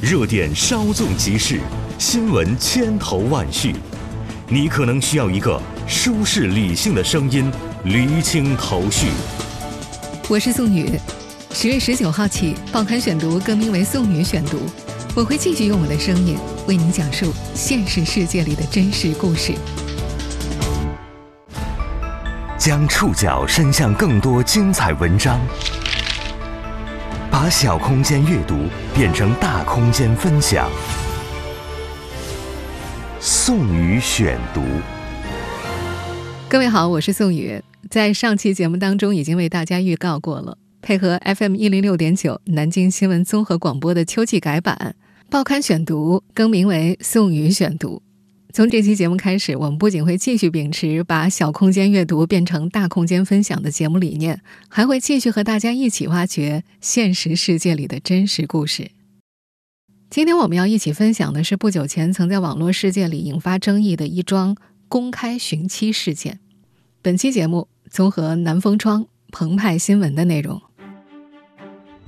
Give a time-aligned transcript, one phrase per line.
[0.00, 1.60] 热点稍纵即逝，
[1.98, 3.76] 新闻千头万绪，
[4.48, 7.52] 你可能需要一个舒适理性的声音，
[7.84, 9.08] 厘清头绪。
[10.26, 10.98] 我是宋宇，
[11.52, 14.60] 十月十九号起，报刊选读更名为宋宇选读，
[15.14, 19.52] 我会继续用我的声音为您讲述现实世界里的真实故事，
[22.56, 25.38] 将触角伸向更多精彩文章。
[27.42, 28.54] 把小空间阅读
[28.94, 30.70] 变成大空间分享。
[33.18, 34.60] 宋宇选读，
[36.50, 37.58] 各位好，我是宋宇。
[37.88, 44.94] 在上期节目当中已经为大家预告过了，配合 FM 一零六点九南京新闻综合广播的秋季改版，
[45.30, 48.02] 报刊选读更名为宋宇选读。
[48.52, 58.90] 从这期节目开始，我们不仅会继续秉持把小空间阅读变成大空间分享的节目理念，还会继续和大家一起挖掘现实世界里的真实故事。
[60.10, 64.56] 今天我们要一起分享的是不久前曾在网络世界里引发争议的一桩
[64.88, 66.40] 公开寻妻事件。
[67.00, 70.60] 本期节目综合南风窗、澎湃新闻的内容。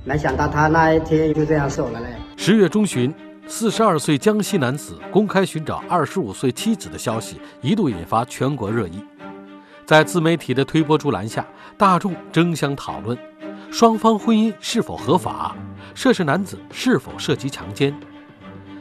[0.03, 2.07] 没想到他那一天就这样走了嘞。
[2.35, 3.13] 十月中旬。
[3.47, 9.03] 四十二岁江西男子公开寻找二十五岁妻子的消息一度引发全国热议，
[9.85, 11.45] 在自媒体的推波助澜下，
[11.77, 13.17] 大众争相讨论
[13.69, 15.55] 双方婚姻是否合法，
[15.93, 17.93] 涉事男子是否涉及强奸。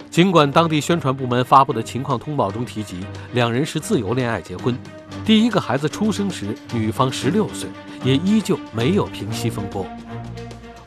[0.08, 4.78] 尽管当地宣传部门发布的情况通报中提及两人是自由恋爱结婚，
[5.24, 7.68] 第一个孩子出生时女方十六岁，
[8.04, 9.86] 也依旧没有平息风波。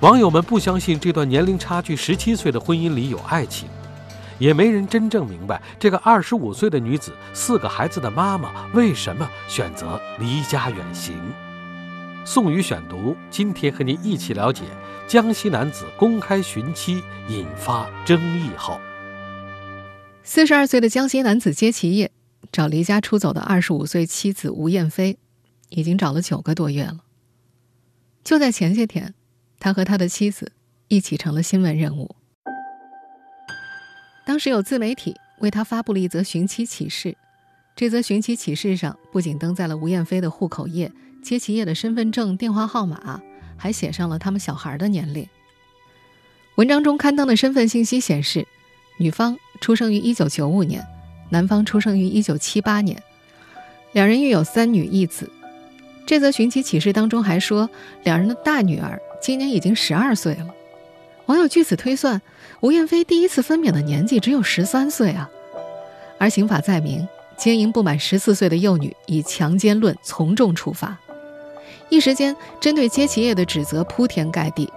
[0.01, 3.67] 网友们不相信这段年龄差距十七岁的婚姻里有爱情，
[4.37, 11.15] 也没人真正明白这个二十五岁的女子、四个孩子的妈妈为什么选择离家远行。
[12.25, 14.63] 宋宇选读，今天和您一起了解
[15.07, 18.79] 江西男子公开寻妻引发争议后，
[20.23, 22.11] 四十二岁的江西男子接其业
[22.51, 25.17] 找离家出走的二十五岁妻子吴艳飞，
[25.69, 26.97] 已经找了九个多月了。
[28.25, 29.13] 就在前些天。
[29.59, 30.51] 他和他的妻子
[30.87, 32.15] 一起成了新闻人物。
[34.25, 37.15] 当时有自媒体为他发布了一则寻妻启事，
[37.75, 43.21] 这则寻妻启事上不仅登在了吴艳飞的户口页、接其页的身份证、电话号码，
[43.55, 45.27] 还写上了他们小孩的年龄。
[46.55, 48.47] 文章中刊登的身份信息显示，
[48.97, 50.87] 女方出生于1995年，
[51.29, 53.03] 男方出生于1978年，
[53.91, 55.29] 两人育有三女一子。
[56.07, 57.69] 这则寻妻启事当中还说，
[58.03, 59.01] 两人的大女儿。
[59.25, 60.53] 今年已经十二岁了，
[61.25, 62.21] 网友据此推算，
[62.59, 65.27] 吴艳飞第一次分娩的年纪只有十三岁啊。
[66.19, 70.95] 而刑法载明，奸淫不满十四岁的幼女以强奸论从重处罚。
[71.89, 74.71] 一时间，针对接其业的指责铺天盖地。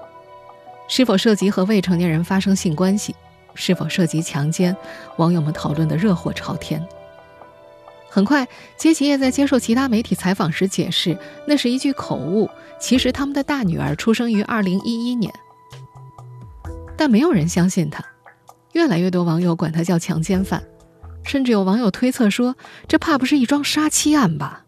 [0.88, 3.14] 是否涉及和未成年人发生性关系？
[3.52, 4.74] 是否涉及强奸？
[5.18, 6.82] 网友们讨论的热火朝天。
[8.10, 12.48] 很快，接其业在接受其他媒体采访时解释，那是一句口误。
[12.80, 15.32] 其实他们的大女儿出生于二零一一年，
[16.96, 18.04] 但没有人相信他。
[18.72, 20.62] 越来越多网友管他叫强奸犯，
[21.24, 24.64] 甚至有网友推测说，这怕不是一桩杀妻案吧？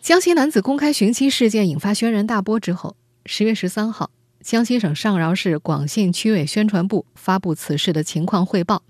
[0.00, 8.82] 江西男子公开寻妻事件引发轩然大波之后，十月十三号，江西省上饶市广信区委宣传部发布此事的情况汇报。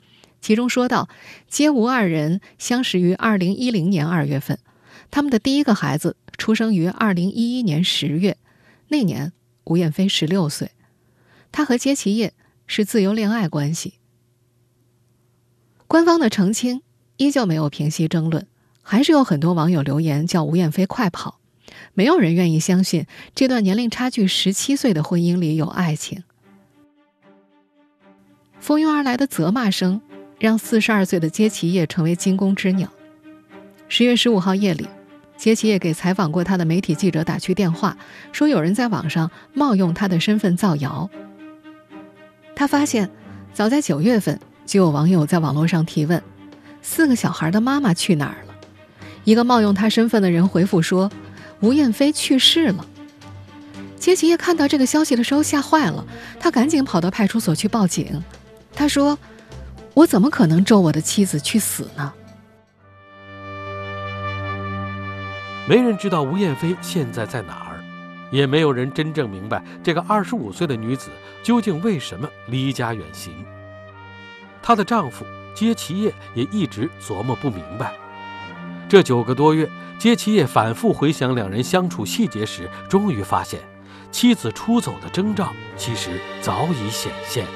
[0.47, 1.09] 其中说到，
[1.49, 4.61] 街吴二人相识于二零一零年二月份，
[5.11, 8.37] 他们的第一个孩子出生于二零一一年十月，
[8.87, 9.33] 那年
[9.65, 10.71] 吴艳飞十六岁，
[11.51, 12.33] 他和街其业
[12.69, 13.95] 是自由恋爱关系。
[15.89, 16.81] 官方的澄清
[17.17, 18.47] 依旧没有平息争论，
[18.83, 21.41] 还是有很多网友留言叫吴艳飞快跑，
[21.93, 26.23] 没有人愿意相信这段年龄差距十七岁的婚姻里有爱情。
[28.61, 30.01] 蜂拥而来的责骂声。
[30.39, 32.89] 让四十二岁的接其业成为惊弓之鸟。
[33.89, 34.87] 十月十五号夜里，
[35.37, 37.97] 接其业给采访过他的媒体记者打去电话，
[38.33, 41.09] 说有人在网上冒用他的身份造谣。
[42.55, 43.11] 他发现，
[43.55, 46.22] 早在九月份就有网友在网络上提问
[46.83, 48.55] ：“四个小孩的妈妈去哪儿了？”
[49.25, 51.10] 一个冒用他身份的人回复说
[51.60, 52.87] ：“吴艳飞去世了。”
[53.99, 56.05] 接其业看到这个消息的时候吓坏了，
[56.39, 58.22] 他赶紧跑到派出所去报警。
[58.75, 59.19] 他说。
[59.97, 62.13] 我怎么可能咒我的妻子去死呢？
[65.66, 67.83] 没人知道吴艳飞现在在哪儿，
[68.31, 71.09] 也没有人真正明白这个二十五岁的女子
[71.43, 73.33] 究竟为什么离家远行。
[74.63, 77.95] 她的丈夫接其业也一直琢磨不明白。
[78.91, 79.66] 这九个多月，
[79.98, 83.60] 接其业反复回想两人相处细节时，终于发现，
[84.13, 87.47] 妻子出走的征兆其实早已显现。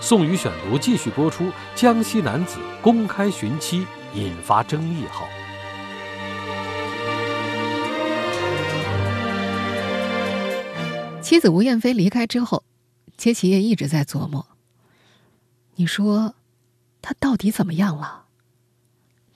[0.00, 1.50] 宋宇选读继续播出。
[1.74, 5.26] 江西男子公开寻妻引发争议后，
[11.20, 12.62] 妻子吴艳飞离开之后，
[13.16, 14.46] 接其业一直在琢磨：
[15.74, 16.34] 你说
[17.02, 18.26] 他到底怎么样了？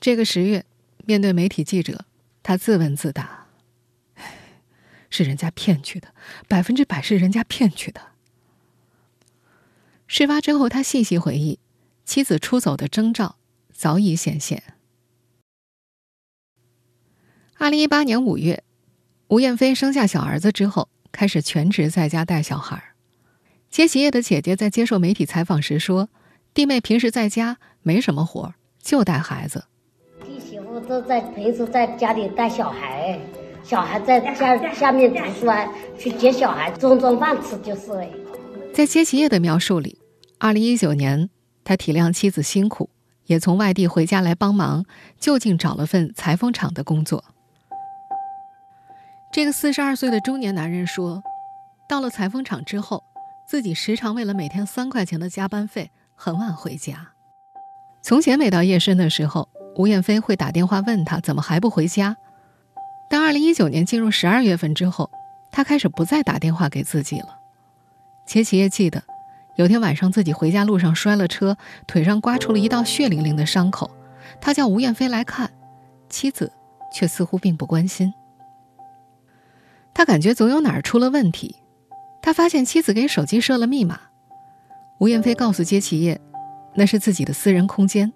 [0.00, 0.64] 这个十月，
[1.04, 2.04] 面对媒体记者，
[2.42, 3.46] 他自问自答
[5.10, 6.14] ：“是人家骗去的，
[6.46, 8.00] 百分之百是人家骗去的。”
[10.12, 11.60] 事发之后，他细细回忆，
[12.04, 13.36] 妻子出走的征兆
[13.72, 14.60] 早已显现。
[17.56, 18.64] 二零一八年五月，
[19.28, 22.82] 吴艳飞生下小儿子之后，开始全职在家带小孩。
[23.70, 26.08] 接企业的姐姐在接受媒体采访时说
[26.52, 28.52] ：“弟妹平时在家没什么活
[28.82, 29.66] 就带孩子。
[30.24, 33.16] 弟媳妇都在平时在家里带小孩，
[33.62, 38.04] 小孩在家下面读书啊，去接小孩，装装饭吃就是了。”
[38.74, 39.99] 在接企业的描述里。
[40.42, 41.28] 二零一九年，
[41.64, 42.88] 他体谅妻子辛苦，
[43.26, 44.86] 也从外地回家来帮忙，
[45.18, 47.22] 就近找了份裁缝厂的工作。
[49.30, 51.22] 这个四十二岁的中年男人说，
[51.86, 53.04] 到了裁缝厂之后，
[53.46, 57.10] 自己时常为了每天三块钱的加班费，很晚回家。
[58.00, 59.46] 从前每到夜深的时候，
[59.76, 62.16] 吴艳飞会打电话问他怎么还不回家。
[63.10, 65.10] 但二零一九年进入十二月份之后，
[65.52, 67.36] 他开始不再打电话给自己了。
[68.26, 69.09] 且企业记得。
[69.60, 71.54] 有天晚上，自己回家路上摔了车，
[71.86, 73.90] 腿上刮出了一道血淋淋的伤口。
[74.40, 75.50] 他叫吴艳飞来看，
[76.08, 76.50] 妻子
[76.90, 78.10] 却似乎并不关心。
[79.92, 81.56] 他感觉总有哪儿出了问题。
[82.22, 84.00] 他发现妻子给手机设了密码。
[84.98, 86.18] 吴艳飞告诉接企业，
[86.74, 88.10] 那是自己的私人空间。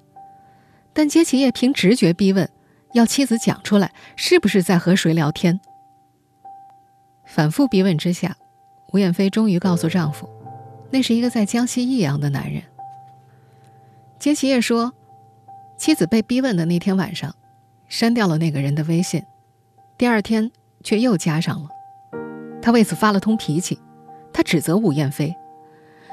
[0.94, 2.49] 但接企业凭直觉逼问，
[2.94, 5.61] 要妻子讲出来是不是在和谁聊天。
[7.26, 8.35] 反复逼问之下，
[8.94, 10.26] 吴艳飞终于告诉丈夫。
[10.94, 12.62] 那是一个在江西益阳的男人。
[14.20, 14.93] 接企业说，
[15.76, 17.35] 妻子被逼问的那天晚上，
[17.88, 19.25] 删掉了那个人的微信，
[19.99, 20.52] 第二天
[20.85, 21.69] 却又加上了。
[22.62, 23.81] 他为此发了通脾气，
[24.32, 25.35] 他指责吴艳飞：“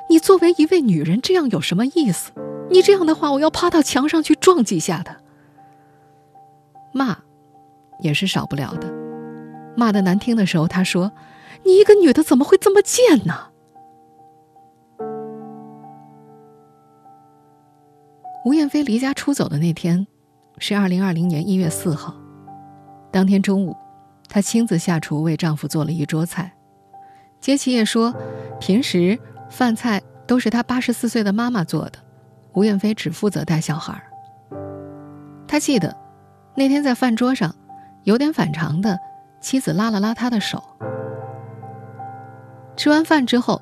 [0.09, 2.31] 你作为一位女人，这样有什么意思？
[2.71, 5.15] 你这样的话，我要趴到墙上去撞几下的。”
[6.91, 7.19] 骂，
[7.99, 8.91] 也是少不了的。
[9.77, 11.11] 骂的难听的时候，他说
[11.63, 13.49] ：“你一个女的怎么会这么贱呢？”
[18.43, 20.07] 吴艳飞离家出走的那天，
[20.57, 22.15] 是二零二零年一月四号。
[23.11, 23.77] 当天中午，
[24.27, 26.51] 她亲自下厨为丈夫做了一桌菜。
[27.39, 28.11] 接企业说，
[28.59, 31.99] 平时饭菜都是她八十四岁的妈妈做的，
[32.53, 34.01] 吴艳飞只负责带小孩。
[35.47, 35.95] 他记得，
[36.55, 37.53] 那天在饭桌上，
[38.05, 38.97] 有点反常的，
[39.39, 40.63] 妻子拉了拉他的手。
[42.75, 43.61] 吃完饭之后，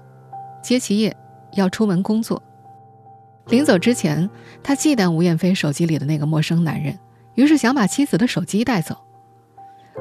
[0.61, 1.13] 接企业
[1.51, 2.41] 要出门工作。
[3.49, 4.29] 临走之前，
[4.61, 6.97] 他忌惮吴艳飞手机里的那个陌生男人，
[7.33, 8.95] 于是想把妻子的手机带走。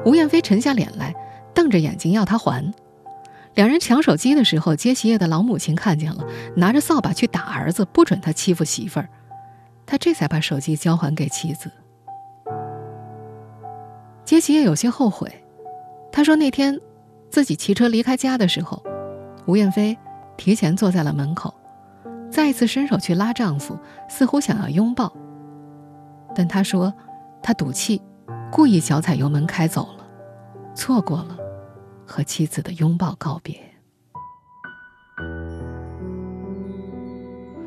[0.05, 1.13] 吴艳飞沉下脸来，
[1.53, 2.71] 瞪着眼睛要他还。
[3.55, 6.23] 两人抢手机的时候，接企业的老母亲看见了，
[6.55, 9.09] 拿着扫把去打儿子，不准他欺负媳妇儿。
[9.85, 11.71] 他这才把手机交还给妻子。
[14.23, 15.43] 接企业有些后悔，
[16.11, 16.79] 他说那天
[17.31, 18.81] 自己骑车离开家的时候，
[19.47, 19.97] 吴艳飞
[20.37, 21.51] 提前坐在了门口。
[22.39, 25.13] 再次伸手去拉丈夫，似乎想要拥抱。
[26.33, 26.93] 但他说，
[27.43, 28.01] 他赌气，
[28.49, 30.07] 故意脚踩油门开走了，
[30.73, 31.37] 错过了
[32.07, 33.59] 和妻子的拥抱告别。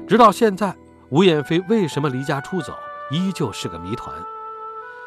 [0.08, 0.74] 直到现在，
[1.10, 2.72] 吴艳飞为什么离家出走，
[3.10, 4.16] 依旧是个谜团。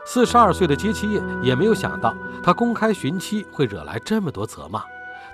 [0.05, 4.83] 四十二岁的接妻业也没有想到，他公开寻妻会惹来这么多责骂。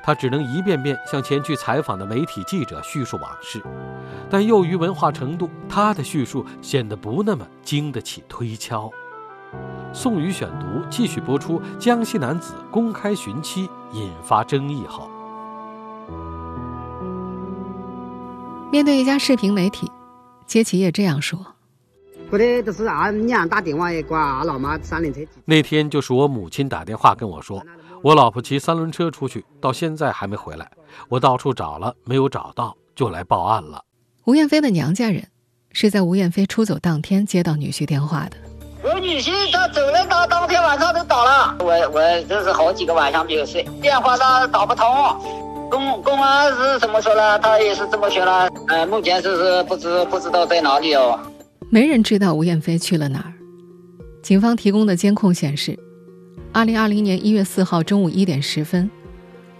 [0.04, 3.62] 他只能一遍遍向前去采访的媒体记者叙述往事，
[4.32, 8.90] 但由于文化程度，他的叙述显得不那么经得起推敲。
[9.92, 15.10] 宋宇选读继续播出：江西男子公开寻妻引发争议后，
[18.72, 19.92] 面对一家视频媒体，
[20.46, 21.38] 杰奇也这样说
[22.32, 25.20] ：“或者都是俺娘打电话也挂俺老妈三轮车。
[25.44, 27.62] 那天就是我母亲打电话跟我说。”
[28.02, 30.72] 我老婆骑三轮车出去，到现在还没回来。
[31.08, 33.84] 我到处找了，没有找到，就来报案了。
[34.26, 35.24] 吴艳飞的娘家人
[35.72, 38.38] 是在吴艳飞出走当天接到女婿电话的。
[38.84, 41.56] 我女婿他走了，他当天晚上就倒了。
[41.60, 42.00] 我我
[42.30, 44.86] 这是好几个晚上没有睡，电话他打不通。
[45.72, 47.40] 公公安是怎么说呢？
[47.40, 48.48] 他也是这么说了。
[48.68, 51.20] 呃，目前就是不知不知道在哪里哦。
[51.70, 53.34] 没人知道吴艳飞去了哪儿。
[54.22, 55.78] 警方提供的监控显示。
[56.54, 58.92] 二零二零年一月四号中午一点十分，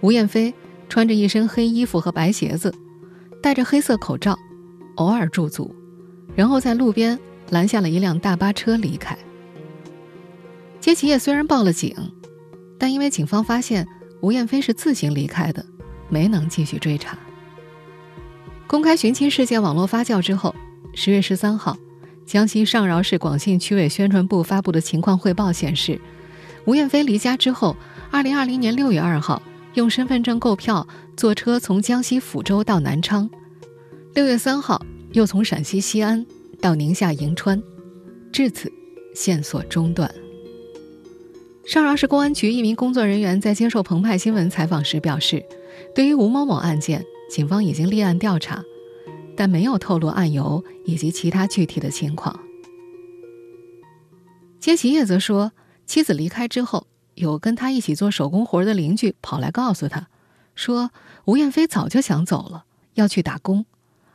[0.02, 0.52] 吴艳飞
[0.88, 2.72] 穿着一身黑衣服和白鞋子，
[3.42, 4.38] 戴着黑色口罩，
[4.96, 5.74] 偶尔驻足，
[6.34, 7.18] 然后在路边
[7.50, 9.16] 拦下了一辆大巴车离开。
[10.80, 11.94] 接其业虽然报了警，
[12.78, 13.86] 但因为警方发现
[14.20, 15.64] 吴艳飞是自行离开的，
[16.08, 17.16] 没能继续追查。
[18.66, 20.54] 公开寻亲事件网络发酵之后，
[20.94, 21.76] 十月十三号，
[22.24, 26.00] 江西上饶市广信区委宣传部发布的情况汇报显示，
[26.64, 27.76] 吴艳飞离家之后，
[28.10, 29.42] 二零二零年六月二号
[29.74, 33.28] 用身份证购票，坐车从江西抚州到南昌，
[34.14, 36.26] 六月三号又从陕西西安
[36.60, 37.62] 到宁夏银川，
[38.30, 38.70] 至此
[39.14, 40.14] 线索中断。
[41.64, 45.42] 上饶市公安局一名工作人员在接受澎湃新闻采访时表示，
[45.94, 48.62] 对于吴某某案件，警方已经立案调查，
[49.34, 52.38] 但没有透露案由以及其他具体的情况。
[54.60, 55.52] 接其业则说，
[55.86, 60.08] 妻子离开之后，有跟他一起做手工活的邻居跑来告诉他，
[60.54, 60.90] 说
[61.24, 63.64] 吴艳飞早就想走了，要去打工，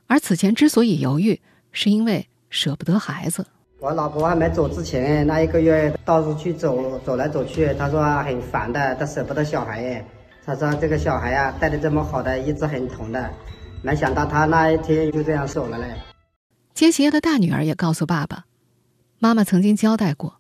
[0.08, 1.40] 而此前之所以犹豫，
[1.72, 3.46] 是因为舍不得孩子。
[3.80, 10.04] 我老婆还没走之前那一个月，到处去走走来走去，她说很烦的，她舍不得小孩。
[10.46, 13.30] 她说这个小孩啊，带的这么好的，一直很疼的，
[13.84, 15.94] 没想到他那一天就这样走了嘞。
[16.74, 18.46] 接鞋的大女儿也告诉爸爸，
[19.20, 20.40] 妈妈曾经交代过，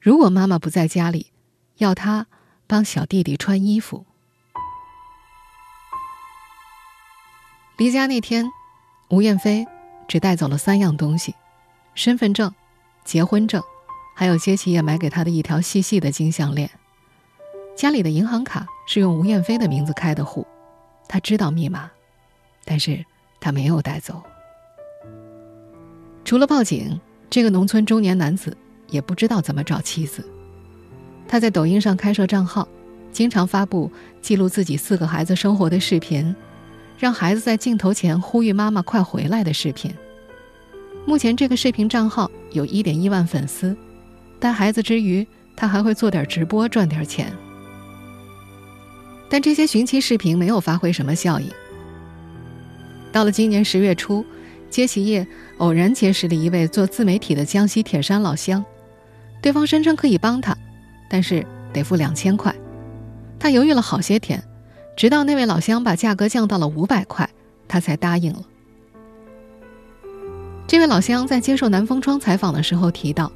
[0.00, 1.32] 如果妈妈不在家里，
[1.78, 2.28] 要她
[2.68, 4.06] 帮小弟弟穿衣服。
[7.76, 8.50] 离家那天，
[9.10, 9.66] 吴艳飞
[10.06, 11.34] 只带走了三样东西：
[11.94, 12.52] 身份证。
[13.04, 13.62] 结婚证，
[14.14, 16.70] 还有接企业买给他的一条细细的金项链。
[17.74, 20.46] 家里的银行卡是用吴艳飞的名字开的户，
[21.08, 21.90] 他知道密码，
[22.66, 23.02] 但是
[23.40, 24.22] 他没有带走。
[26.22, 27.00] 除了报警，
[27.30, 28.54] 这个农村中年男子
[28.88, 30.22] 也不知道怎么找妻子。
[31.26, 32.68] 他在抖音上开设账号，
[33.10, 36.36] 经常发布记录自己四个孩子生活的视频，
[36.98, 39.94] 让孩子在镜头前呼吁妈妈快回来的视频。
[41.06, 43.74] 目前这个视频账号有一点一万粉丝，
[44.40, 45.26] 带孩子之余，
[45.56, 47.32] 他还会做点直播赚点钱。
[49.30, 51.48] 但这些寻妻视频没有发挥什么效应。
[53.12, 54.24] 到了今年十月初，
[54.68, 55.26] 接企业
[55.58, 58.64] 偶然结识了一位做自媒体的江西铁山老乡，
[59.40, 60.56] 对方声称可以帮他，
[61.08, 62.54] 但是得付两千块。
[63.38, 64.42] 他犹豫了好些天，
[64.98, 67.30] 直到那位老乡把价格降到了五百块，
[67.68, 68.42] 他才答应了。
[70.66, 73.30] 这位老乡在接受南风窗采访的时候提到，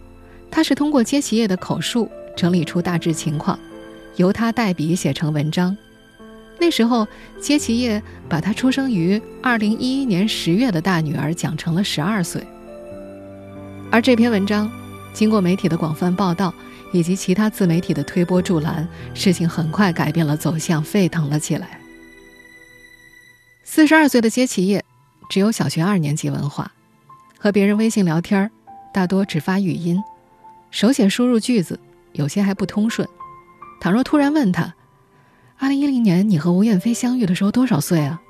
[0.50, 3.57] 他是通过接企业的口述整理出大致情况，
[4.16, 5.76] 由他代笔写成文章。
[6.59, 7.07] 那时候，
[7.40, 12.45] 接企业把他出生于二零一一年十月的大女儿讲成了十二岁。
[13.88, 14.69] 而这篇文章，
[15.14, 16.52] 经过媒体的广泛报道
[16.92, 21.80] 以及其他自媒体的推波助澜，事情很快改变了走向，沸腾了起来。
[23.64, 24.84] 四十二岁的接企业，
[25.30, 26.72] 只有小学二年级文化。
[27.38, 28.49] 和别人微信聊天
[28.92, 30.00] 大多只发语音，
[30.70, 31.80] 手写输入句子，
[32.12, 33.08] 有些还不通顺。
[33.80, 34.75] 倘若突然问他
[35.58, 38.20] ：“二零一零年你和吴艳飞相遇的时候多少岁啊？”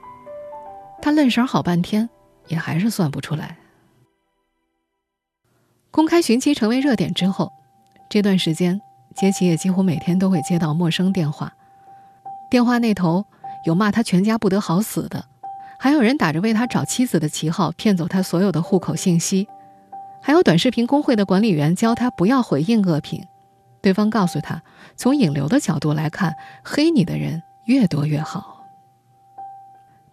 [1.02, 2.08] 他愣神好半天，
[2.46, 3.58] 也还是算不出来。
[5.90, 7.52] 公开寻妻成为热点之后，
[8.12, 8.78] 这段时间
[9.14, 11.54] 杰奇也几乎每天都会接到陌生电话，
[12.50, 13.24] 电话那头
[13.64, 15.24] 有骂他全家不得好死的。
[15.78, 19.48] 还有人打着为他找妻子的旗号骗走他所有的户口信息，
[20.20, 23.24] 还有短视频公会的管理员教他不要回应恶评，
[23.80, 24.62] 对方告诉他，
[24.94, 28.62] 从引流的角度来看，黑你的人越多越好。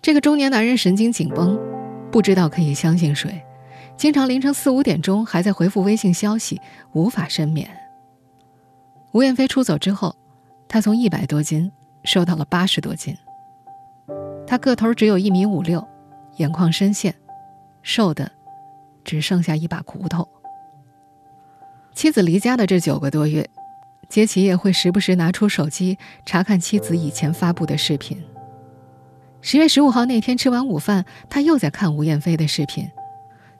[0.01, 1.59] 这个中年男人神经紧绷，
[2.09, 3.43] 不知道可以相信谁，
[3.97, 6.61] 经常凌晨四五点钟还在回复微信消息，
[6.93, 7.69] 无法深眠。
[9.11, 10.15] 吴彦飞出走之后，
[10.67, 11.71] 他从一百多斤
[12.03, 13.17] 瘦到了八十多斤。
[14.45, 15.85] 他个头只有一米五六，
[16.37, 17.13] 眼眶深陷，
[17.81, 18.31] 瘦的
[19.03, 20.27] 只剩下一把骨头。
[21.93, 23.49] 妻子离家的这九个多月，
[24.07, 28.23] 杰奇也会时不时拿出手机查看妻子以前发布的视频。
[29.41, 32.89] 十月十五号那天吃完午饭，他又在看吴彦飞的视频。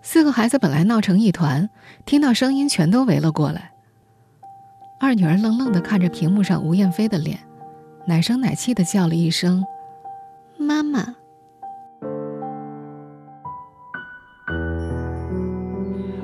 [0.01, 1.69] 四个孩子本来闹成一团，
[2.05, 3.71] 听到声音全都围了过来。
[5.01, 7.39] 二女儿愣愣地看着屏幕上吴彦飞的脸，
[8.05, 9.63] 奶声奶气地叫了一声。
[10.57, 11.15] 妈妈，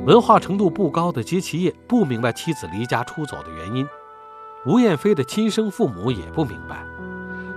[0.05, 3.88] 文化程度不高的接其业不明白妻子离家出走的原因，
[4.65, 6.84] 吴艳飞的亲生父母也不明白。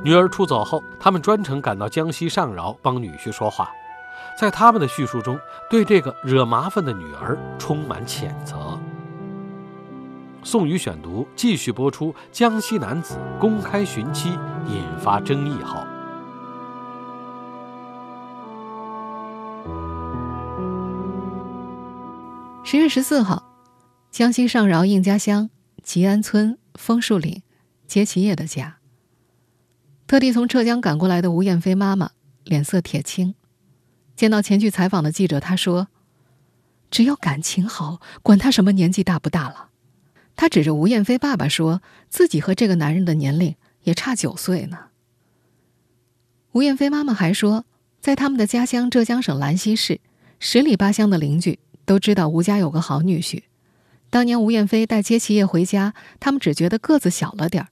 [0.04, 3.68] 女儿出走后，他们专程赶到江西上饶帮女婿说话，
[4.38, 5.36] 在他们的叙述中，
[5.68, 8.78] 对这个惹麻烦的女儿充满谴责。
[10.50, 14.30] 宋宇选读继续播出：江西男子公开寻妻
[14.66, 15.86] 引发争议号。
[22.64, 23.46] 十月十四号，
[24.10, 25.50] 江西上饶应家乡
[25.82, 27.42] 吉安村枫树岭
[27.86, 28.78] 接其业的家。
[30.06, 32.12] 特地从浙江赶过来的吴艳飞妈妈
[32.44, 33.34] 脸色铁青，
[34.16, 35.88] 见到前去采访的记者，她说
[36.90, 39.66] ：“只要感情好，管他什么年纪大不大了。”
[40.38, 44.78] 他指着吴艳飞爸爸说：“自己和这个男人的年龄也差九岁呢。”
[46.54, 47.64] 吴艳飞妈妈还说，
[48.00, 50.00] 在他们的家乡浙江省兰溪市，
[50.38, 51.58] 十里八乡的邻居。
[51.84, 53.44] 都知道吴家有个好女婿。
[54.10, 57.68] 当年吴艳飞带接其叶回家，他们只觉得个子小了点儿，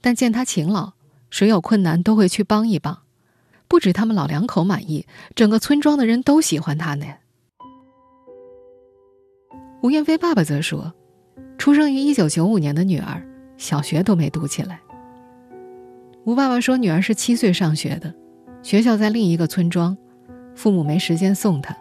[0.00, 0.94] 但见他勤劳，
[1.30, 3.02] 谁有困难都会去帮一帮。
[3.68, 7.06] 不止他们老两口满意，整个村庄的人都喜欢他呢。
[9.82, 10.92] 吴艳飞爸爸则说，
[11.60, 13.22] 出生于一九九五年的女儿，
[13.58, 14.80] 小学都没读起来。
[16.24, 18.14] 吴爸爸说，女儿是七岁上学的，
[18.62, 19.94] 学校在另一个村庄，
[20.54, 21.76] 父母没时间送她。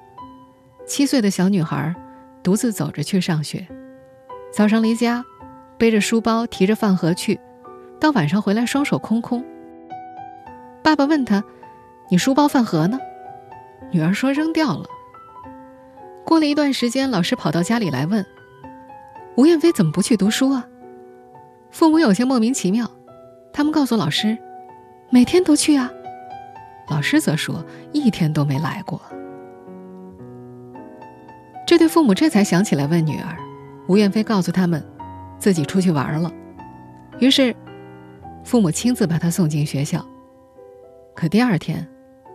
[0.86, 1.96] 七岁的小女孩
[2.44, 3.66] 独自走着去上学，
[4.52, 5.24] 早上离家，
[5.78, 7.40] 背着书包，提着饭盒去，
[8.02, 9.42] 到晚上回来双手空空。
[10.84, 11.42] 爸爸问他
[12.12, 13.00] ：“你书包饭盒呢？”
[13.94, 14.88] 女儿说：“扔掉了。”
[16.28, 18.26] 过了一段时间，老师跑到家里来问
[19.40, 20.68] ：“吴彦飞怎么不去读书啊？”
[21.72, 22.92] 父母有些莫名其妙，
[23.54, 24.38] 他们告诉老师
[25.10, 25.90] ：“每天都去啊。”
[26.92, 29.02] 老师则说：“一天都没来过。”
[31.66, 33.38] 这对父母这才想起来问女儿，
[33.88, 34.86] 吴彦飞告诉他们，
[35.38, 36.30] 自己出去玩了。
[37.20, 37.56] 于是，
[38.44, 40.06] 父母亲自把他送进学校。
[41.16, 41.88] 可第二天，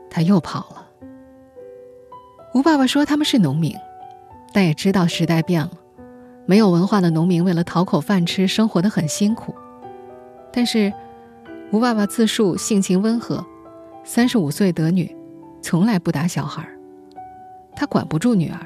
[0.09, 0.89] 他又跑了。
[2.55, 3.77] 吴爸爸说他们是农民，
[4.55, 5.73] 但也知道时代变了，
[6.47, 9.55] 没有文化的农民为了讨口饭吃，生活的很辛苦。
[10.53, 10.93] 但是，
[11.73, 13.45] 吴爸爸自述性情温和，
[14.05, 15.17] 三十五岁得女，
[15.63, 16.69] 从来不打小孩
[17.75, 18.59] 他管不住女儿。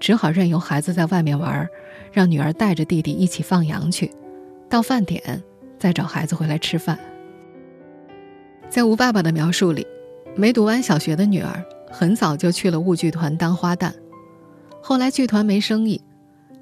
[0.00, 1.68] 只好任由孩子在外面玩，
[2.10, 4.10] 让女儿带着弟弟一起放羊去，
[4.66, 5.42] 到饭点
[5.78, 6.98] 再找孩子回来吃饭。
[8.70, 9.86] 在吴爸爸的描述里，
[10.34, 13.92] 没读完小学的女儿很早就去了物剧团当花旦，
[14.80, 16.00] 后来剧团没生意，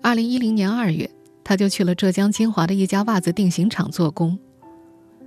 [0.02, 1.10] 二零一零年二月，
[1.42, 4.38] 他就去了浙江金华的一家袜子定型厂做工。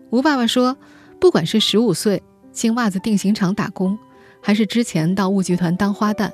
[0.10, 0.76] 吴爸爸说，
[1.20, 3.98] 不管是十五岁进袜子定型厂打工，
[4.42, 6.32] 还是之前到物剧团当花旦。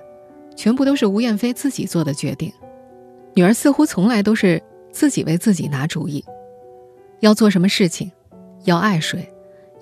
[0.55, 2.51] 全部都是吴艳飞自己做的决定，
[3.35, 4.59] 女儿似乎从来都是
[4.91, 6.25] 自己为自己拿主意，
[7.19, 8.11] 要做什么事情，
[8.63, 9.31] 要爱谁，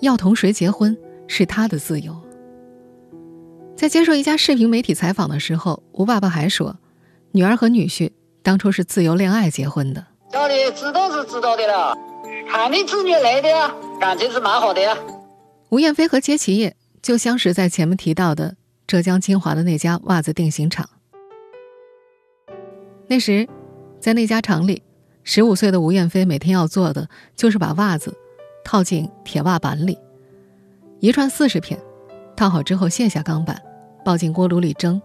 [0.00, 0.94] 要同谁结婚，
[1.26, 2.14] 是她的自由。
[3.74, 6.76] 在接受一家视频媒体采访的时候，吴爸爸还说，
[7.32, 8.10] 女儿和女婿
[8.46, 10.06] 当初是自由恋爱结婚的。
[10.30, 11.98] 家里知道是知道的了，
[12.48, 14.96] 看你子女来的呀，感情是蛮好的呀。
[15.70, 18.54] 吴艳飞和杰其业就相识在前面提到的。
[18.86, 20.88] 浙江金华的那家袜子定型厂。
[23.08, 23.48] 那时，
[23.98, 24.80] 在那家厂里，
[25.24, 28.16] 十五岁的吴艳飞每天要做的就是把袜子
[28.64, 29.98] 套进铁袜板里，
[31.00, 31.80] 一串四十片，
[32.36, 33.60] 套好之后卸下钢板，
[34.04, 35.02] 抱进锅炉里蒸，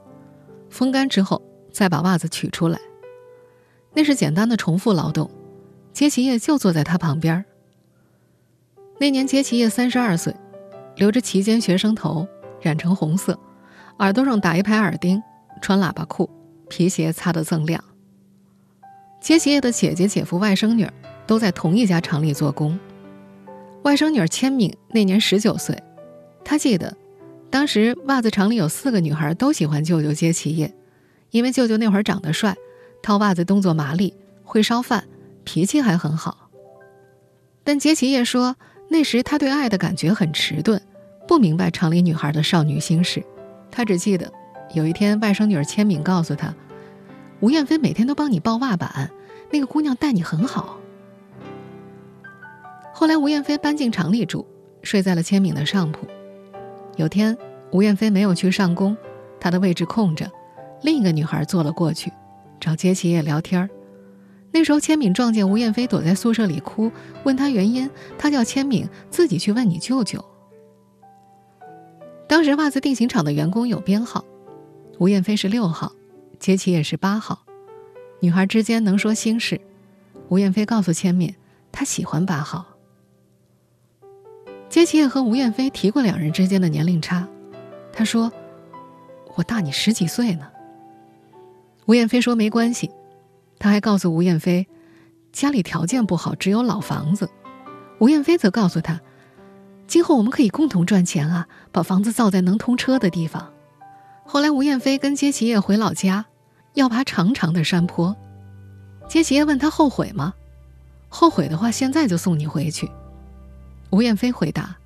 [0.70, 1.42] 风干之后
[1.74, 2.80] 再把袜子取出来。
[3.94, 5.30] 那是简单的重复劳动。
[5.94, 7.44] 接其业就坐在他旁边。
[9.00, 10.36] 那年接其业三十二岁，
[10.96, 12.28] 留着齐肩学生头，
[12.62, 13.38] 染成红色。
[14.00, 15.22] 耳朵上打一排耳钉，
[15.62, 16.30] 穿喇叭裤，
[16.70, 17.84] 皮鞋擦得锃亮。
[19.20, 20.90] 接其业的姐姐、姐夫、外甥女
[21.28, 22.80] 都在同一家厂里做工。
[23.84, 25.78] 外甥女千敏那年十九岁，
[26.44, 26.96] 她记得，
[27.50, 30.74] 当时袜子厂里有四个女孩都喜欢舅舅接其业，
[31.32, 32.56] 因为舅舅那会儿长得帅，
[33.02, 35.04] 套袜子动作麻利，会烧饭，
[35.44, 36.50] 脾气还很好。
[37.64, 38.56] 但接其业说，
[38.90, 40.82] 那时他对爱的感觉很迟钝，
[41.28, 43.24] 不明白厂里女孩的少女心事。
[43.70, 44.32] 他只记得，
[44.74, 46.54] 有一天外甥女儿千敏告诉他，
[47.40, 49.10] 吴艳飞每天都帮你抱袜板，
[49.52, 50.78] 那个姑娘待你很好。
[52.94, 54.46] 后来吴艳飞搬进厂里住，
[54.84, 56.06] 睡在了千敏的上铺。
[56.98, 57.38] 有天
[57.72, 58.96] 吴艳飞没有去上工，
[59.40, 60.30] 她的位置空着，
[60.84, 62.12] 另一个女孩坐了过去，
[62.62, 63.70] 找接其业聊天儿
[64.54, 66.92] 那时候千敏撞见吴艳飞躲在宿舍里哭，
[67.24, 70.24] 问他原因，他叫千敏自己去问你舅舅。
[72.28, 74.24] 当时袜子定型厂的员工有编号，
[75.00, 75.94] 吴艳飞是六号，
[76.38, 77.44] 杰奇也是八号。
[78.20, 79.60] 女孩之间能说心事，
[80.28, 81.34] 吴艳飞告诉千敏，
[81.72, 82.66] 她喜欢八号。
[84.70, 87.28] 杰奇也和吴艳飞提过两人之间的年龄差，
[87.92, 88.32] 他说
[89.36, 90.48] ：“我大你十几岁呢。”
[91.92, 92.90] 吴艳飞说没关系，
[93.60, 94.66] 他还告诉吴艳飞，
[95.34, 97.30] 家里条件不好，只有老房子。
[98.00, 99.02] 吴艳飞则告诉他。
[99.88, 101.50] 今后我们可以共同赚钱啊！
[101.70, 103.52] 把房子造在能通车的地方。
[104.24, 106.28] 后来，吴艳飞跟接其业回老家，
[106.76, 108.16] 要爬长长的山坡。
[109.10, 110.34] 杰奇叶问他后悔吗？
[111.10, 112.90] 后悔的话，现在就送你回去。
[113.90, 114.78] 吴彦飞回答：“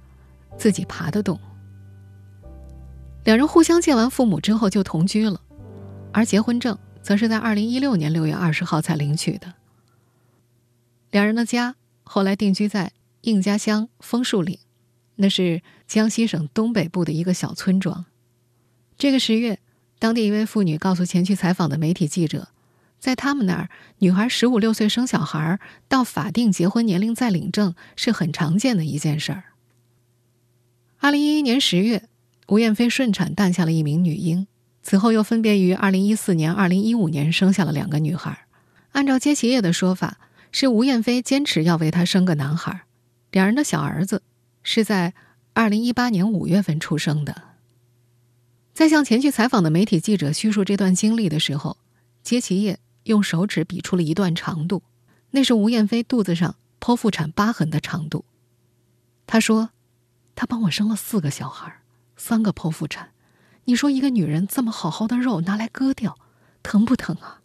[0.58, 1.40] 自己爬得动。”
[3.26, 5.40] 两人互相见完父母之后就同居了，
[6.12, 9.54] 而结婚证则是在二零一六年六月二十号才领取的。
[11.12, 14.58] 两人的家后来定居在应家乡枫树岭，
[15.18, 18.06] 那是江西省东北部的一个小村庄。
[18.98, 19.60] 这个十月，
[20.00, 22.48] 当地一位妇女告诉前去采访的媒体记者。
[22.98, 29.44] 在他们那儿，女孩十五六岁生小孩到法定结婚年龄再领证是很常见的一件事儿。
[30.98, 32.10] 二零一一年十月，
[32.48, 34.48] 吴艳飞顺产诞下了一名女婴，
[34.86, 38.46] 此后又分别于二零一四年、二零一五年生下了两个女孩。
[38.92, 40.20] 按照接其叶的说法，
[40.52, 42.84] 是吴艳飞坚持要为她生个男孩。
[43.32, 44.22] 两人的小儿子
[44.62, 45.16] 是在
[45.54, 47.42] 二零一八年五月份出生的。
[48.76, 51.78] 在向前去采访的媒体记者叙述这段经历的时候，
[52.22, 52.78] 接其叶。
[53.06, 54.82] 用手指比出了一段长度，
[55.30, 58.26] 那是吴彦飞肚子上剖腹产疤痕的长度。
[59.28, 59.70] 他说
[60.34, 61.72] ：“他帮我生了四个小孩，
[62.18, 63.12] 三个剖腹产。
[63.68, 66.16] 你说一个女人这么好好的肉拿来割掉，
[66.62, 67.42] 疼不疼啊？”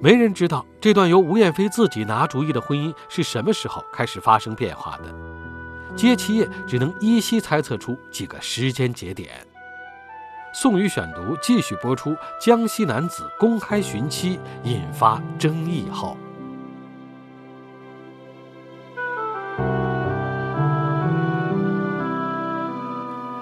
[0.00, 5.14] 没人知道这段由吴艳飞自己拿主意的婚姻是什么时候开始发生变化的。
[5.96, 9.30] 接其业只能依稀猜测出几个时间节点。
[10.52, 12.14] 宋宇选读继续播出。
[12.40, 16.16] 江西男子公开寻妻引发争议后，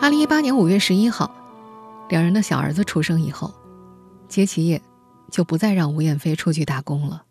[0.02, 1.32] 二零一八年五月十一号，
[2.08, 3.54] 两人的小儿子出生以后，
[4.28, 4.82] 接其业
[5.30, 7.24] 就不再让吴燕飞出去打工了。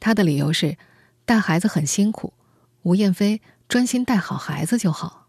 [0.00, 0.78] 他的理由是，
[1.26, 2.32] 带孩子很辛苦，
[2.84, 5.26] 吴燕飞专心带好孩子就好。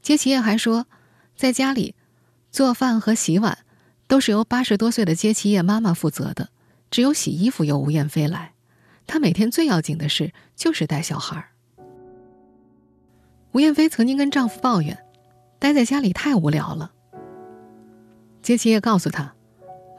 [0.00, 0.86] 接其业还说，
[1.36, 1.94] 在家里。
[2.50, 3.58] 做饭和洗碗
[4.06, 6.48] 都是由八十多岁的接其叶妈妈负责的，
[6.90, 8.54] 只有洗衣服由吴燕飞来。
[9.06, 11.50] 她每天最要紧的事就是带小孩。
[13.52, 14.98] 吴燕飞曾经跟丈夫抱怨，
[15.62, 16.90] 待在家里太无聊了。
[18.42, 19.32] 杰奇也告诉他：“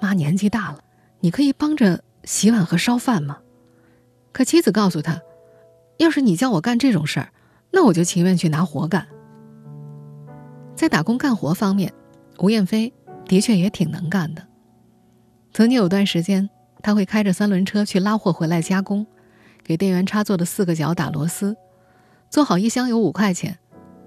[0.02, 0.84] 妈年纪大了，
[1.22, 3.38] 你可以帮着洗碗和烧饭吗？”
[4.34, 5.22] 可妻子告诉他
[5.96, 7.30] ：“要是你叫我干这种事儿，
[7.72, 9.08] 那我就情愿去拿活干。”
[10.76, 11.94] 在打工干活方面。
[12.40, 12.92] 吴艳飞
[13.26, 14.46] 的确也挺能干的。
[15.54, 16.50] 曾经有段时间，
[16.82, 19.06] 他会开着三轮车去拉货回来加工，
[19.64, 21.56] 给电源插座的四个角打螺丝，
[22.30, 23.60] 做好一箱有五块钱，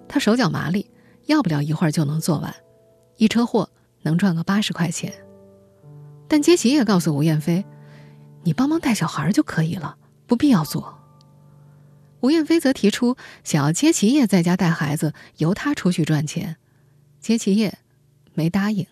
[0.07, 0.91] 他手脚麻利，
[1.27, 2.55] 要不了一会儿就能做完，
[3.17, 3.69] 一车货
[4.03, 5.13] 能赚个八十块钱。
[6.27, 7.65] 但杰奇也告诉吴艳飞
[8.45, 10.99] ：“你帮忙带小孩就可以了，不必要做。”
[12.21, 16.57] 吴艳飞则提出想要杰奇也在家带孩子，由他出去赚钱。
[17.21, 17.79] 杰奇也。
[18.39, 18.87] 没答应。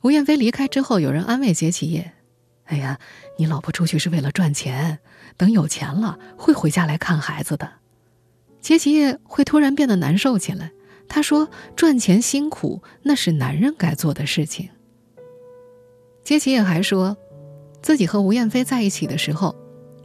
[0.00, 2.10] 吴彦飞离开之后，有人安慰杰奇叶
[2.64, 2.98] ：“哎呀，
[3.36, 4.98] 你老婆出去是为了赚钱，
[5.36, 7.70] 等有钱了会回家来看孩子的。”
[8.62, 10.70] 杰奇叶会突然变得难受起来。
[11.08, 14.70] 他说：“赚钱辛苦，那是男人该做的事情。”
[16.24, 17.14] 杰奇叶还说，
[17.82, 19.54] 自己和吴彦飞在一起的时候，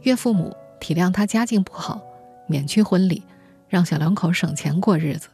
[0.02, 2.02] 岳父母体谅他家境不好，
[2.46, 3.22] 免去婚礼，
[3.68, 5.28] 让小两口省钱过日子。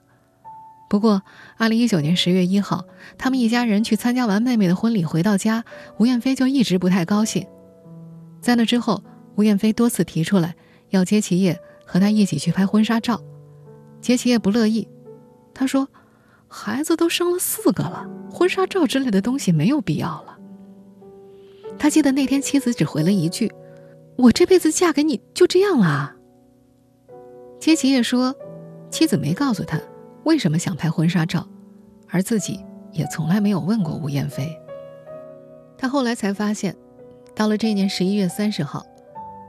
[0.89, 1.23] 不过，
[1.57, 2.85] 二零一九年十月一号，
[3.19, 5.65] 他们一家人去参加完妹妹的婚礼，回到家，
[5.99, 7.45] 吴彦飞就一直不太高兴。
[8.41, 9.03] 在那之后，
[9.35, 10.55] 吴彦飞多次提出来
[10.91, 11.59] 要接其叶
[11.95, 13.23] 和他一起去拍婚纱照，
[14.01, 14.89] 杰奇也不乐意。
[15.55, 15.89] 他说
[16.51, 20.37] ：“孩子都生了四个了，婚纱照之类的东西没有必要了。”
[21.79, 23.49] 他记得那天妻子只回了一句
[24.19, 26.17] ：“我这辈子嫁给你就这样了。”
[27.61, 28.35] 接其叶说
[28.91, 29.81] ：“妻子没告诉他。”
[30.25, 31.47] 为什么想拍婚纱照，
[32.09, 32.59] 而自己
[32.91, 34.51] 也从来没有问过吴彦飞。
[35.79, 36.75] 他后来才发现，
[37.37, 38.85] 到了这年十一月三十号，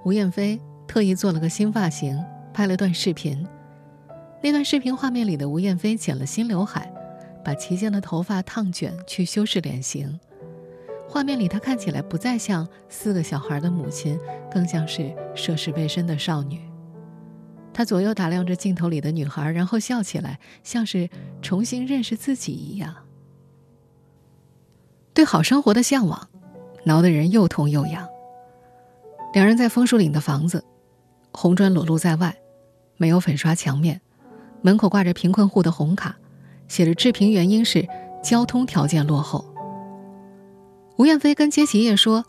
[0.04, 2.24] 吴彦飞特意做了个新发型，
[2.56, 3.46] 拍了段视频。
[4.42, 6.90] 那段视频画面里的吴彦飞剪了新刘海，
[7.44, 10.18] 把齐肩的头发烫卷去修饰脸型。
[11.06, 14.18] 画面里他看起来不再像四个小孩的母亲，
[14.50, 16.62] 更像是涉世未深的少女。
[17.74, 21.10] 他左右打量着镜头里的女孩，然后笑起来，像是
[21.42, 22.96] 重新认识自己一样。
[25.14, 26.30] 对好生活的向往，
[26.86, 28.08] 挠得人又痛又痒。
[29.34, 30.64] 两人在枫树岭的房子，
[31.34, 32.34] 红砖裸露在外，
[32.98, 34.02] 没有粉刷墙面，
[34.62, 36.16] 门口挂着贫困户的红卡，
[36.68, 37.88] 写着置评原因是
[38.24, 39.46] 交通条件落后。
[40.98, 42.24] 吴彦飞跟接其业说，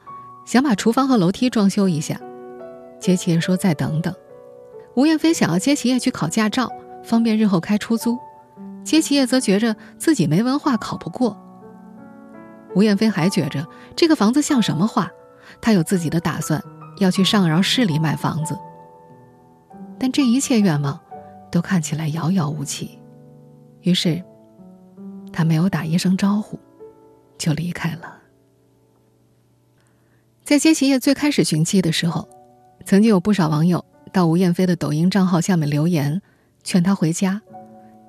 [0.45, 2.21] 想把厨房和楼梯装修一下，
[2.99, 4.15] 接其业说再等等。
[4.97, 6.71] 吴彦飞想要接其业去考驾照，
[7.05, 8.19] 方便日后开出租。
[8.83, 11.37] 接其业则觉着自己没文化，考不过。
[12.75, 15.11] 吴彦飞还觉着这个房子像什么话，
[15.61, 16.63] 他有自己的打算，
[16.99, 18.57] 要去上饶市里买房子。
[19.99, 21.01] 但这一切愿望，
[21.51, 22.99] 都看起来遥遥无期。
[23.83, 24.23] 于是，
[25.33, 26.59] 他没有打一声招呼，
[27.39, 28.15] 就离开了。
[30.45, 32.29] 在接其业最开始寻妻的时候，
[32.85, 36.21] 曾经有不少网友到吴彦飞的抖音账号下面留言，
[36.63, 37.41] 劝他回家。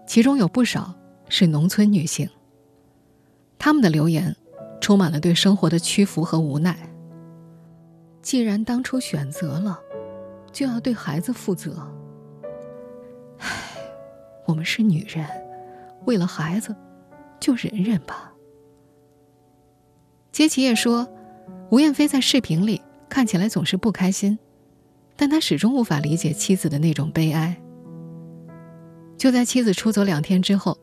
[0.06, 0.94] 其中有不少
[1.30, 2.30] 是农村女性。
[3.60, 4.36] 他们的留言
[4.80, 6.78] 充满了对生活的屈服和无奈。
[8.22, 9.80] 既然当初选择了，
[10.52, 11.76] 就要对孩子负责。
[13.40, 13.48] 唉，
[14.46, 15.26] 我们是女人，
[16.06, 16.76] 为了孩子，
[17.40, 18.34] 就忍忍吧。
[20.32, 21.08] 杰奇也说，
[21.72, 24.38] 吴彦飞在视频里看起来总是不开心，
[25.16, 27.60] 但他始终无法理解妻子的那种悲哀。
[29.18, 30.78] 就在妻子出走两天之后，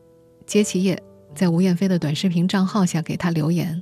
[0.45, 1.01] 杰其业
[1.33, 3.81] 在吴彦飞的短视频账号下给他留言。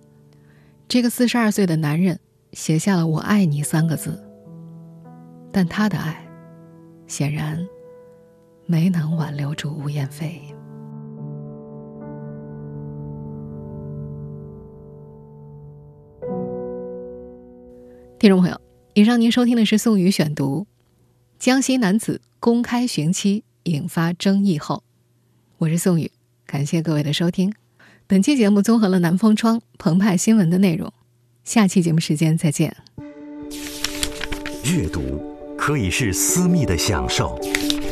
[0.87, 2.19] 这个四十二岁的男人
[2.51, 4.23] 写下了“我爱你”三个字。
[5.53, 6.27] 但他的爱，
[7.07, 7.65] 显然
[8.65, 10.41] 没能挽留住吴彦飞。
[18.19, 18.59] 听众朋友，
[18.95, 20.65] 以上您收听的是宋宇选读：
[21.37, 23.45] 江西男子公开寻妻。
[23.65, 24.83] 引发争议后，
[25.57, 26.11] 我是宋宇，
[26.45, 27.53] 感谢各位的收听。
[28.07, 30.91] 本期节目综合了南风窗、澎湃新闻的内容。
[31.45, 32.75] 下期节目时间再见。
[34.65, 35.32] 阅读
[35.65, 37.39] 可以是私密的享受，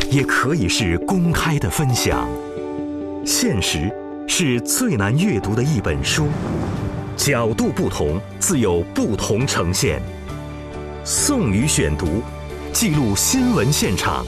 [0.10, 2.28] 也可以是公开的分享。
[3.26, 3.90] 现实
[4.28, 6.28] 是最难阅读的一本书，
[7.16, 10.02] 角度不同，自有不同呈现。
[11.06, 12.22] 宋宇选读，
[12.74, 14.26] 记录新闻现场，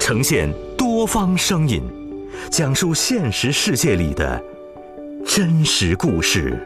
[0.00, 0.52] 呈现。
[0.76, 1.80] 多方声音，
[2.50, 4.42] 讲述现实世界里的
[5.24, 6.58] 真实故事。